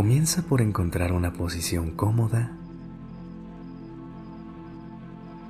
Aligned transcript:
Comienza 0.00 0.40
por 0.40 0.62
encontrar 0.62 1.12
una 1.12 1.34
posición 1.34 1.90
cómoda. 1.90 2.52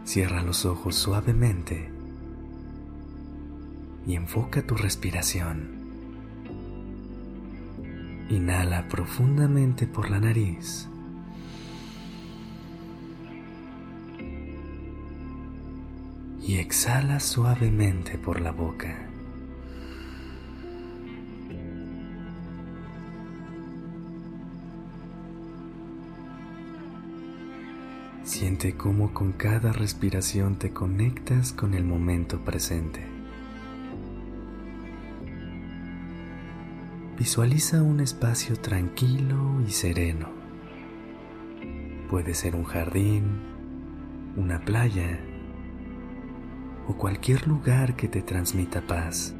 Cierra 0.04 0.42
los 0.42 0.66
ojos 0.66 0.96
suavemente 0.96 1.88
y 4.08 4.16
enfoca 4.16 4.66
tu 4.66 4.74
respiración. 4.74 5.68
Inhala 8.28 8.88
profundamente 8.88 9.86
por 9.86 10.10
la 10.10 10.18
nariz. 10.18 10.88
Y 16.42 16.56
exhala 16.56 17.20
suavemente 17.20 18.18
por 18.18 18.40
la 18.40 18.50
boca. 18.50 19.09
Siente 28.40 28.74
cómo 28.74 29.12
con 29.12 29.32
cada 29.32 29.70
respiración 29.70 30.56
te 30.56 30.70
conectas 30.70 31.52
con 31.52 31.74
el 31.74 31.84
momento 31.84 32.42
presente. 32.42 33.04
Visualiza 37.18 37.82
un 37.82 38.00
espacio 38.00 38.56
tranquilo 38.56 39.60
y 39.68 39.70
sereno. 39.72 40.30
Puede 42.08 42.32
ser 42.32 42.56
un 42.56 42.64
jardín, 42.64 43.24
una 44.38 44.64
playa 44.64 45.20
o 46.88 46.96
cualquier 46.96 47.46
lugar 47.46 47.94
que 47.94 48.08
te 48.08 48.22
transmita 48.22 48.80
paz. 48.80 49.34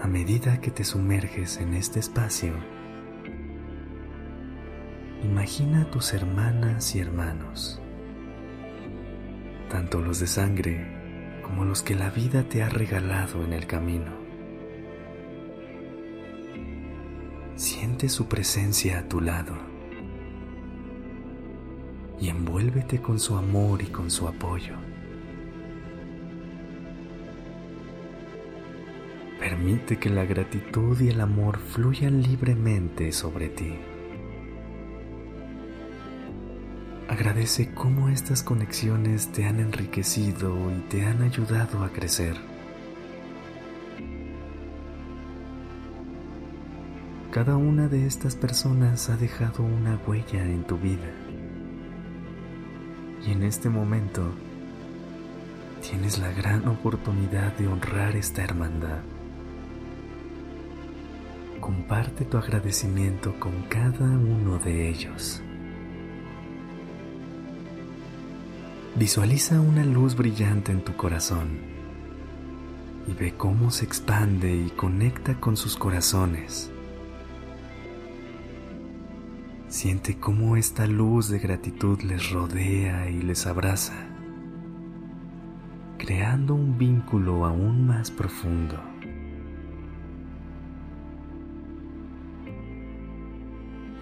A 0.00 0.06
medida 0.06 0.60
que 0.60 0.70
te 0.70 0.84
sumerges 0.84 1.56
en 1.56 1.74
este 1.74 1.98
espacio, 1.98 2.52
imagina 5.24 5.82
a 5.82 5.90
tus 5.90 6.14
hermanas 6.14 6.94
y 6.94 7.00
hermanos, 7.00 7.80
tanto 9.68 10.00
los 10.00 10.20
de 10.20 10.26
sangre 10.26 11.40
como 11.42 11.64
los 11.64 11.82
que 11.82 11.94
la 11.94 12.10
vida 12.10 12.44
te 12.44 12.62
ha 12.62 12.68
regalado 12.68 13.44
en 13.44 13.52
el 13.52 13.66
camino. 13.66 14.12
Siente 17.56 18.08
su 18.08 18.26
presencia 18.26 19.00
a 19.00 19.08
tu 19.08 19.20
lado 19.20 19.54
y 22.20 22.28
envuélvete 22.28 23.00
con 23.00 23.18
su 23.18 23.36
amor 23.36 23.82
y 23.82 23.86
con 23.86 24.10
su 24.10 24.28
apoyo. 24.28 24.74
Permite 29.38 29.98
que 29.98 30.10
la 30.10 30.24
gratitud 30.24 31.00
y 31.00 31.08
el 31.08 31.20
amor 31.20 31.58
fluyan 31.58 32.22
libremente 32.22 33.10
sobre 33.10 33.48
ti. 33.48 33.74
Agradece 37.10 37.74
cómo 37.74 38.08
estas 38.08 38.44
conexiones 38.44 39.32
te 39.32 39.44
han 39.44 39.58
enriquecido 39.58 40.70
y 40.70 40.78
te 40.88 41.04
han 41.04 41.22
ayudado 41.22 41.82
a 41.82 41.88
crecer. 41.88 42.36
Cada 47.32 47.56
una 47.56 47.88
de 47.88 48.06
estas 48.06 48.36
personas 48.36 49.10
ha 49.10 49.16
dejado 49.16 49.64
una 49.64 49.98
huella 50.06 50.44
en 50.44 50.62
tu 50.62 50.78
vida. 50.78 51.10
Y 53.26 53.32
en 53.32 53.42
este 53.42 53.68
momento 53.68 54.32
tienes 55.82 56.16
la 56.20 56.30
gran 56.30 56.68
oportunidad 56.68 57.56
de 57.56 57.66
honrar 57.66 58.14
esta 58.14 58.44
hermandad. 58.44 59.00
Comparte 61.58 62.24
tu 62.24 62.38
agradecimiento 62.38 63.34
con 63.40 63.62
cada 63.62 64.04
uno 64.04 64.60
de 64.60 64.88
ellos. 64.88 65.42
Visualiza 68.96 69.60
una 69.60 69.84
luz 69.84 70.16
brillante 70.16 70.72
en 70.72 70.82
tu 70.82 70.96
corazón 70.96 71.48
y 73.06 73.12
ve 73.12 73.34
cómo 73.36 73.70
se 73.70 73.84
expande 73.84 74.54
y 74.54 74.70
conecta 74.70 75.40
con 75.40 75.56
sus 75.56 75.76
corazones 75.76 76.70
Siente 79.70 80.18
cómo 80.18 80.56
esta 80.56 80.84
luz 80.88 81.28
de 81.28 81.38
gratitud 81.38 82.00
les 82.02 82.32
rodea 82.32 83.08
y 83.08 83.22
les 83.22 83.46
abraza, 83.46 83.94
creando 85.96 86.56
un 86.56 86.76
vínculo 86.76 87.46
aún 87.46 87.86
más 87.86 88.10
profundo. 88.10 88.74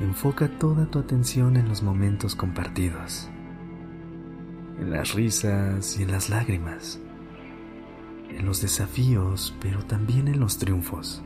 Enfoca 0.01 0.49
toda 0.59 0.87
tu 0.87 1.01
atención 1.01 1.59
en 1.59 1.69
los 1.69 1.83
momentos 1.83 2.35
compartidos, 2.35 3.29
en 4.79 4.91
las 4.91 5.15
risas 5.15 5.99
y 5.99 6.05
en 6.05 6.13
las 6.13 6.31
lágrimas, 6.31 7.01
en 8.31 8.47
los 8.47 8.63
desafíos, 8.63 9.57
pero 9.61 9.85
también 9.85 10.29
en 10.29 10.41
los 10.41 10.59
triunfos. 10.59 11.23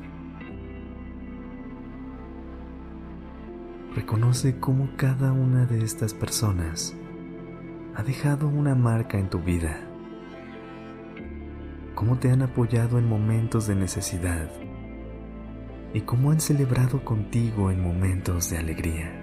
Reconoce 3.95 4.59
cómo 4.59 4.89
cada 4.97 5.33
una 5.33 5.67
de 5.67 5.85
estas 5.85 6.15
personas 6.15 6.97
ha 7.95 8.03
dejado 8.03 8.49
una 8.49 8.75
marca 8.75 9.19
en 9.19 9.29
tu 9.29 9.39
vida, 9.41 9.79
cómo 11.95 12.19
te 12.19 12.31
han 12.31 12.43
apoyado 12.43 12.99
en 12.99 13.07
momentos 13.07 13.67
de 13.67 13.75
necesidad 13.75 14.51
y 15.93 16.01
cómo 16.01 16.31
han 16.31 16.41
celebrado 16.41 17.05
contigo 17.05 17.71
en 17.71 17.83
momentos 17.83 18.49
de 18.49 18.57
alegría. 18.57 19.22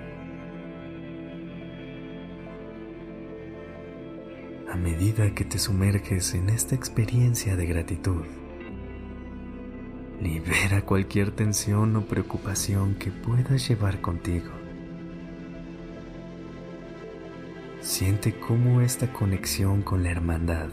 A 4.71 4.75
medida 4.75 5.33
que 5.33 5.45
te 5.45 5.57
sumerges 5.57 6.35
en 6.35 6.49
esta 6.49 6.75
experiencia 6.75 7.55
de 7.55 7.65
gratitud, 7.65 8.23
libera 10.21 10.83
cualquier 10.85 11.31
tensión 11.31 11.95
o 11.95 12.05
preocupación 12.05 12.93
que 12.93 13.09
puedas 13.09 13.67
llevar 13.67 13.99
contigo. 13.99 14.51
Siente 17.81 18.39
cómo 18.39 18.81
esta 18.81 19.11
conexión 19.11 19.81
con 19.81 20.03
la 20.03 20.11
hermandad 20.11 20.69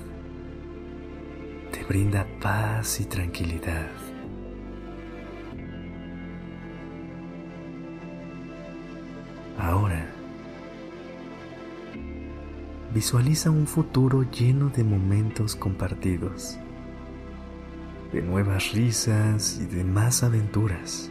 te 1.72 1.82
brinda 1.84 2.26
paz 2.42 3.00
y 3.00 3.06
tranquilidad. 3.06 3.88
Ahora, 9.58 10.15
visualiza 12.96 13.50
un 13.50 13.66
futuro 13.66 14.22
lleno 14.22 14.70
de 14.70 14.82
momentos 14.82 15.54
compartidos, 15.54 16.56
de 18.10 18.22
nuevas 18.22 18.72
risas 18.72 19.60
y 19.60 19.66
de 19.66 19.84
más 19.84 20.22
aventuras. 20.22 21.10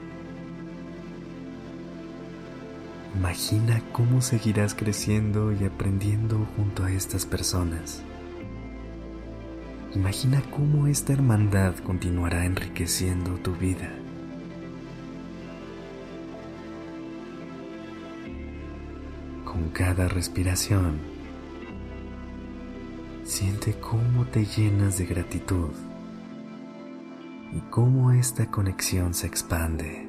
Imagina 3.15 3.83
cómo 3.91 4.23
seguirás 4.23 4.73
creciendo 4.73 5.53
y 5.53 5.63
aprendiendo 5.63 6.47
junto 6.55 6.83
a 6.83 6.91
estas 6.91 7.27
personas. 7.27 8.01
Imagina 9.93 10.41
cómo 10.49 10.87
esta 10.87 11.13
hermandad 11.13 11.75
continuará 11.75 12.47
enriqueciendo 12.47 13.35
tu 13.35 13.53
vida. 13.53 13.91
Con 19.45 19.69
cada 19.69 20.07
respiración, 20.07 21.14
siente 23.25 23.73
cómo 23.79 24.25
te 24.25 24.45
llenas 24.45 24.99
de 24.99 25.05
gratitud 25.07 25.71
y 27.51 27.59
cómo 27.71 28.11
esta 28.11 28.51
conexión 28.51 29.15
se 29.15 29.25
expande. 29.25 30.07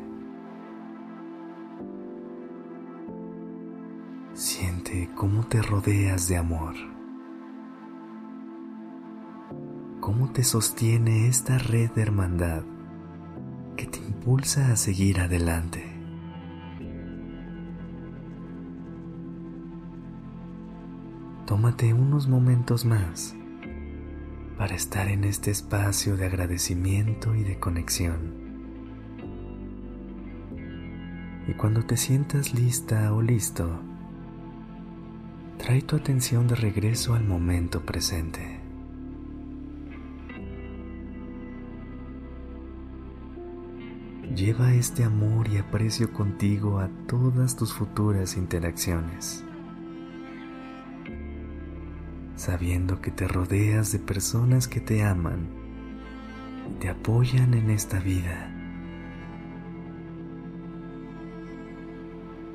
Siente 4.34 5.08
cómo 5.14 5.46
te 5.46 5.62
rodeas 5.62 6.28
de 6.28 6.36
amor. 6.36 6.74
Cómo 10.00 10.30
te 10.32 10.44
sostiene 10.44 11.26
esta 11.26 11.56
red 11.56 11.90
de 11.92 12.02
hermandad 12.02 12.64
que 13.76 13.86
te 13.86 13.98
impulsa 13.98 14.72
a 14.72 14.76
seguir 14.76 15.20
adelante. 15.20 15.95
Tómate 21.46 21.94
unos 21.94 22.26
momentos 22.26 22.84
más 22.84 23.36
para 24.58 24.74
estar 24.74 25.06
en 25.06 25.22
este 25.22 25.52
espacio 25.52 26.16
de 26.16 26.26
agradecimiento 26.26 27.36
y 27.36 27.44
de 27.44 27.60
conexión. 27.60 28.34
Y 31.46 31.54
cuando 31.54 31.84
te 31.84 31.96
sientas 31.96 32.52
lista 32.52 33.12
o 33.14 33.22
listo, 33.22 33.80
trae 35.58 35.82
tu 35.82 35.94
atención 35.94 36.48
de 36.48 36.56
regreso 36.56 37.14
al 37.14 37.22
momento 37.22 37.86
presente. 37.86 38.60
Lleva 44.34 44.74
este 44.74 45.04
amor 45.04 45.46
y 45.48 45.58
aprecio 45.58 46.12
contigo 46.12 46.80
a 46.80 46.90
todas 47.06 47.54
tus 47.54 47.72
futuras 47.72 48.36
interacciones, 48.36 49.45
sabiendo 52.46 53.00
que 53.00 53.10
te 53.10 53.26
rodeas 53.26 53.90
de 53.90 53.98
personas 53.98 54.68
que 54.68 54.80
te 54.80 55.02
aman 55.02 55.48
y 56.70 56.74
te 56.74 56.88
apoyan 56.88 57.54
en 57.54 57.70
esta 57.70 57.98
vida. 57.98 58.52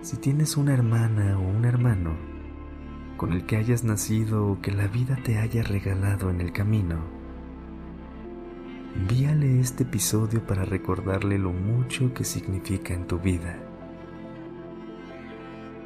Si 0.01 0.15
tienes 0.15 0.55
una 0.55 0.73
hermana 0.73 1.37
o 1.37 1.41
un 1.41 1.65
hermano 1.65 2.15
con 3.17 3.33
el 3.33 3.45
que 3.45 3.57
hayas 3.57 3.83
nacido 3.83 4.47
o 4.47 4.61
que 4.61 4.71
la 4.71 4.87
vida 4.87 5.17
te 5.25 5.39
haya 5.39 5.61
regalado 5.61 6.29
en 6.29 6.39
el 6.39 6.53
camino, 6.53 7.03
envíale 8.95 9.59
este 9.59 9.83
episodio 9.83 10.41
para 10.47 10.63
recordarle 10.63 11.37
lo 11.37 11.51
mucho 11.51 12.13
que 12.13 12.23
significa 12.23 12.93
en 12.93 13.07
tu 13.07 13.19
vida. 13.19 13.70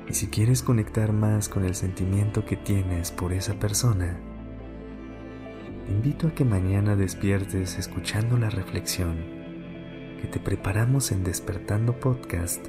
Y 0.07 0.13
si 0.13 0.27
quieres 0.27 0.61
conectar 0.61 1.13
más 1.13 1.49
con 1.49 1.65
el 1.65 1.75
sentimiento 1.75 2.45
que 2.45 2.55
tienes 2.55 3.11
por 3.11 3.33
esa 3.33 3.55
persona, 3.55 4.19
te 5.85 5.91
invito 5.91 6.27
a 6.27 6.35
que 6.35 6.45
mañana 6.45 6.95
despiertes 6.95 7.77
escuchando 7.77 8.37
la 8.37 8.49
reflexión 8.49 9.17
que 10.21 10.27
te 10.27 10.39
preparamos 10.39 11.11
en 11.11 11.23
Despertando 11.23 11.99
Podcast 11.99 12.65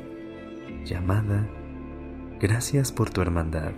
llamada 0.85 1.47
Gracias 2.39 2.93
por 2.93 3.09
tu 3.09 3.23
hermandad, 3.23 3.73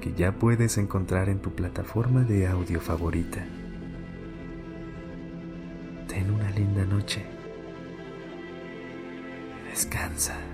que 0.00 0.12
ya 0.12 0.38
puedes 0.38 0.78
encontrar 0.78 1.28
en 1.28 1.40
tu 1.40 1.52
plataforma 1.52 2.22
de 2.22 2.46
audio 2.46 2.80
favorita. 2.80 3.44
Ten 6.06 6.30
una 6.30 6.50
linda 6.50 6.84
noche. 6.84 7.24
Descansa. 9.68 10.53